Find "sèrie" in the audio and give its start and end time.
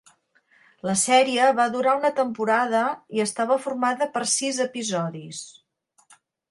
1.01-1.49